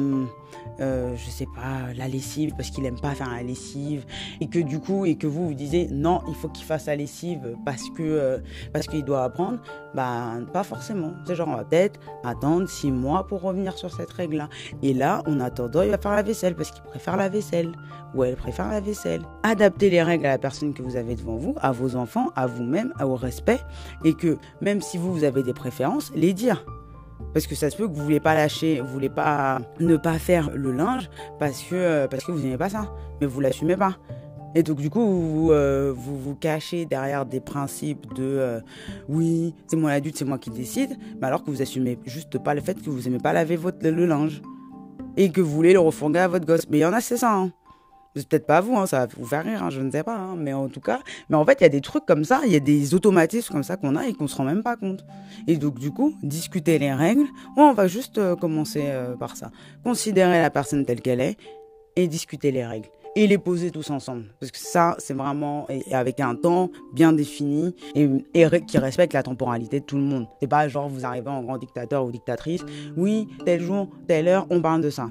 euh, 0.80 1.14
je 1.16 1.30
sais 1.30 1.46
pas, 1.54 1.92
la 1.96 2.08
lessive 2.08 2.52
parce 2.56 2.70
qu'il 2.70 2.84
aime 2.86 3.00
pas 3.00 3.14
faire 3.14 3.30
la 3.30 3.42
lessive 3.42 4.04
et 4.40 4.48
que 4.48 4.58
du 4.58 4.80
coup 4.80 5.04
et 5.04 5.16
que 5.16 5.26
vous 5.26 5.48
vous 5.48 5.54
disiez 5.54 5.88
non, 5.90 6.22
il 6.28 6.34
faut 6.34 6.48
qu'il 6.48 6.64
fasse 6.64 6.86
la 6.86 6.96
lessive 6.96 7.56
parce 7.64 7.90
que 7.90 8.02
euh, 8.02 8.38
parce 8.72 8.86
qu'il 8.86 9.04
doit 9.04 9.24
apprendre, 9.24 9.58
bah 9.94 10.34
pas 10.52 10.64
forcément. 10.64 11.12
C'est 11.26 11.34
genre 11.34 11.48
on 11.48 11.56
va 11.56 11.64
peut-être 11.64 12.00
attendre 12.24 12.68
six 12.68 12.90
mois 12.90 13.26
pour 13.26 13.42
revenir 13.42 13.76
sur 13.76 13.92
cette 13.92 14.10
règle-là. 14.10 14.48
Et 14.82 14.94
là, 14.94 15.22
en 15.26 15.40
attendant, 15.40 15.82
il 15.82 15.90
va 15.90 15.98
faire 15.98 16.12
la 16.12 16.22
vaisselle 16.22 16.54
parce 16.54 16.70
qu'il 16.70 16.82
préfère 16.82 17.16
la 17.16 17.28
vaisselle 17.28 17.72
ou 18.14 18.24
elle 18.24 18.36
préfère 18.36 18.68
la 18.68 18.80
vaisselle. 18.80 19.22
Adaptez 19.42 19.90
les 19.90 20.02
règles 20.02 20.26
à 20.26 20.30
la 20.30 20.38
personne 20.38 20.74
que 20.74 20.82
vous 20.82 20.96
avez 20.96 21.14
devant 21.14 21.36
vous, 21.36 21.54
à 21.60 21.72
vos 21.72 21.96
enfants, 21.96 22.30
à 22.36 22.46
vous-même, 22.46 22.92
au 23.00 23.14
respect 23.14 23.60
et 24.04 24.14
que 24.14 24.38
même 24.60 24.80
si 24.80 24.98
vous, 24.98 25.12
vous 25.12 25.24
avez 25.24 25.42
des 25.42 25.54
préférences, 25.54 26.12
les 26.14 26.32
dire. 26.32 26.64
Parce 27.32 27.46
que 27.46 27.54
ça 27.54 27.70
se 27.70 27.76
peut 27.76 27.88
que 27.88 27.94
vous 27.94 28.02
voulez 28.04 28.20
pas 28.20 28.34
lâcher, 28.34 28.80
vous 28.80 28.88
voulez 28.88 29.08
pas 29.08 29.60
ne 29.78 29.96
pas 29.96 30.18
faire 30.18 30.50
le 30.54 30.72
linge 30.72 31.08
parce 31.38 31.62
que 31.62 31.74
euh, 31.74 32.08
parce 32.08 32.24
que 32.24 32.32
vous 32.32 32.40
n'aimez 32.40 32.58
pas 32.58 32.68
ça, 32.68 32.92
mais 33.20 33.26
vous 33.26 33.40
l'assumez 33.40 33.76
pas. 33.76 33.96
Et 34.54 34.64
donc 34.64 34.78
du 34.80 34.90
coup 34.90 35.00
vous 35.00 35.52
euh, 35.52 35.92
vous, 35.96 36.18
vous, 36.18 36.34
cachez 36.34 36.84
derrière 36.84 37.24
des 37.24 37.38
principes 37.38 38.12
de 38.14 38.24
euh, 38.24 38.60
oui 39.08 39.54
c'est 39.68 39.76
moi 39.76 39.90
l'adulte 39.90 40.16
c'est 40.16 40.24
moi 40.24 40.38
qui 40.38 40.50
décide, 40.50 40.96
mais 41.20 41.28
alors 41.28 41.44
que 41.44 41.50
vous 41.50 41.62
assumez 41.62 41.98
juste 42.04 42.38
pas 42.38 42.54
le 42.54 42.60
fait 42.60 42.74
que 42.74 42.90
vous 42.90 43.06
aimez 43.06 43.18
pas 43.18 43.32
laver 43.32 43.56
votre 43.56 43.88
le 43.88 44.06
linge. 44.06 44.42
et 45.16 45.30
que 45.30 45.40
vous 45.40 45.50
voulez 45.50 45.72
le 45.72 45.80
refourguer 45.80 46.20
à 46.20 46.28
votre 46.28 46.46
gosse. 46.46 46.68
Mais 46.68 46.78
il 46.78 46.80
y 46.80 46.84
en 46.84 46.92
a, 46.92 47.00
c'est 47.00 47.16
ça. 47.16 47.34
Hein. 47.34 47.52
Peut-être 48.14 48.46
pas 48.46 48.60
vous, 48.60 48.76
hein, 48.76 48.86
ça 48.86 49.06
va 49.06 49.12
vous 49.16 49.26
faire 49.26 49.44
rire, 49.44 49.62
hein, 49.62 49.70
je 49.70 49.80
ne 49.80 49.90
sais 49.90 50.02
pas. 50.02 50.16
Hein, 50.16 50.34
mais 50.36 50.52
en 50.52 50.68
tout 50.68 50.80
cas, 50.80 51.00
mais 51.28 51.36
en 51.36 51.44
fait, 51.44 51.58
il 51.60 51.62
y 51.62 51.66
a 51.66 51.70
des 51.70 51.80
trucs 51.80 52.06
comme 52.06 52.24
ça, 52.24 52.40
il 52.44 52.52
y 52.52 52.56
a 52.56 52.60
des 52.60 52.94
automatismes 52.94 53.52
comme 53.52 53.62
ça 53.62 53.76
qu'on 53.76 53.94
a 53.94 54.06
et 54.06 54.14
qu'on 54.14 54.26
se 54.26 54.36
rend 54.36 54.44
même 54.44 54.62
pas 54.62 54.76
compte. 54.76 55.04
Et 55.46 55.56
donc, 55.56 55.78
du 55.78 55.92
coup, 55.92 56.14
discuter 56.22 56.78
les 56.78 56.92
règles, 56.92 57.26
on 57.56 57.72
va 57.72 57.86
juste 57.86 58.18
euh, 58.18 58.34
commencer 58.34 58.82
euh, 58.84 59.14
par 59.16 59.36
ça. 59.36 59.50
Considérer 59.84 60.40
la 60.40 60.50
personne 60.50 60.84
telle 60.84 61.00
qu'elle 61.00 61.20
est 61.20 61.36
et 61.96 62.08
discuter 62.08 62.50
les 62.50 62.64
règles 62.64 62.88
et 63.16 63.26
les 63.26 63.38
poser 63.38 63.70
tous 63.70 63.90
ensemble. 63.90 64.24
Parce 64.38 64.52
que 64.52 64.58
ça, 64.58 64.96
c'est 64.98 65.14
vraiment 65.14 65.66
avec 65.92 66.20
un 66.20 66.34
temps 66.34 66.70
bien 66.92 67.12
défini 67.12 67.74
et, 67.94 68.08
et, 68.34 68.46
qui 68.66 68.78
respecte 68.78 69.12
la 69.12 69.22
temporalité 69.22 69.80
de 69.80 69.84
tout 69.84 69.96
le 69.96 70.02
monde. 70.02 70.26
C'est 70.40 70.48
pas 70.48 70.68
genre 70.68 70.88
vous 70.88 71.04
arrivez 71.04 71.28
en 71.28 71.42
grand 71.42 71.58
dictateur 71.58 72.04
ou 72.04 72.10
dictatrice, 72.10 72.62
oui, 72.96 73.28
tel 73.44 73.60
jour, 73.60 73.88
telle 74.06 74.28
heure, 74.28 74.46
on 74.50 74.60
parle 74.60 74.80
de 74.82 74.90
ça. 74.90 75.10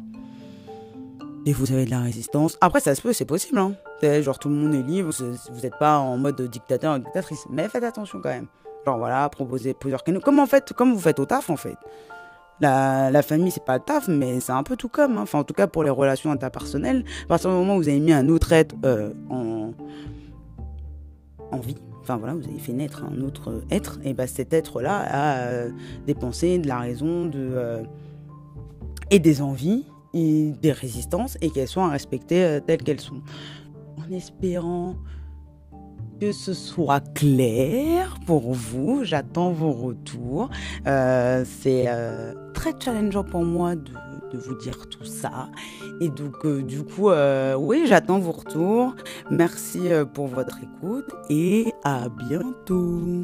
Et 1.46 1.54
vous 1.54 1.72
avez 1.72 1.86
de 1.86 1.90
la 1.90 2.02
résistance. 2.02 2.58
Après, 2.62 2.80
ça 2.80 2.96
se 2.96 3.02
peut, 3.02 3.14
c'est 3.14 3.26
possible. 3.26 3.58
Hein. 3.60 3.74
Genre 4.02 4.40
tout 4.40 4.50
le 4.50 4.56
monde 4.56 4.74
est 4.76 4.84
libre, 4.84 5.12
vous 5.12 5.62
n'êtes 5.62 5.78
pas 5.80 5.98
en 5.98 6.18
mode 6.18 6.42
dictateur 6.42 6.96
ou 6.96 7.00
dictatrice. 7.00 7.46
Mais 7.50 7.68
faites 7.70 7.84
attention 7.84 8.20
quand 8.22 8.30
même. 8.30 8.48
Genre 8.86 8.98
voilà, 8.98 9.28
proposez 9.30 9.74
plusieurs 9.74 10.04
canaux. 10.04 10.20
Comme 10.20 10.40
en 10.40 10.46
fait, 10.46 10.74
comme 10.74 10.94
vous 10.94 11.00
faites 11.00 11.20
au 11.20 11.26
taf 11.26 11.50
en 11.50 11.58
fait. 11.58 11.78
La, 12.62 13.10
la 13.10 13.22
famille, 13.22 13.52
c'est 13.52 13.64
pas 13.64 13.78
le 13.78 13.84
taf, 13.84 14.10
mais 14.10 14.42
c'est 14.42 14.52
un 14.52 14.64
peu 14.64 14.76
tout 14.76 14.90
comme. 14.90 15.18
Hein. 15.18 15.22
Enfin, 15.22 15.40
en 15.40 15.44
tout 15.46 15.54
cas, 15.54 15.68
pour 15.68 15.84
les 15.84 15.90
relations 15.90 16.30
interpersonnelles, 16.30 17.06
à 17.24 17.28
partir 17.28 17.50
du 17.50 17.56
moment 17.56 17.76
où 17.76 17.78
vous 17.78 17.88
avez 17.88 18.00
mis 18.00 18.12
un 18.12 18.28
autre 18.28 18.52
être 18.52 18.76
euh, 18.84 19.14
en, 19.30 19.72
en 21.52 21.58
vie, 21.58 21.78
enfin 22.02 22.18
voilà, 22.18 22.34
vous 22.34 22.44
avez 22.44 22.60
fait 22.60 22.74
naître 22.74 23.06
un 23.06 23.22
autre 23.22 23.64
être, 23.72 24.00
et 24.04 24.14
ben 24.14 24.28
cet 24.28 24.52
être-là 24.52 25.06
a 25.10 25.38
euh, 25.38 25.70
des 26.06 26.14
pensées, 26.14 26.58
de 26.58 26.68
la 26.68 26.80
raison, 26.80 27.26
de, 27.26 27.38
euh, 27.38 27.84
et 29.10 29.20
des 29.20 29.42
envies, 29.42 29.86
des 30.14 30.72
résistances, 30.72 31.38
et 31.42 31.50
qu'elles 31.50 31.68
soient 31.68 31.90
respectées 31.90 32.60
telles 32.66 32.84
qu'elles 32.84 33.00
sont. 33.00 33.22
En 33.98 34.12
espérant 34.12 34.96
que 36.20 36.32
ce 36.32 36.54
soit 36.54 37.02
clair 37.14 38.18
pour 38.26 38.54
vous. 38.54 39.04
J'attends 39.04 39.52
vos 39.52 39.72
retours. 39.72 40.50
Euh, 40.88 41.44
c'est 41.46 41.86
euh, 41.88 42.34
très 42.54 42.74
challengeant 42.80 43.24
pour 43.24 43.44
moi 43.44 43.76
de, 43.76 43.92
vous 44.34 44.56
dire 44.56 44.88
tout 44.90 45.06
ça. 45.06 45.50
Et 46.02 46.10
donc, 46.10 46.46
euh, 46.46 46.62
du 46.62 46.84
coup, 46.84 47.10
oui, 47.58 47.84
j'attends 47.86 48.20
vos 48.20 48.32
retours. 48.32 48.96
Merci 49.32 49.90
pour 50.14 50.28
votre 50.28 50.60
écoute 50.62 51.10
et 51.30 51.74
à 51.84 52.10
bientôt. 52.10 53.24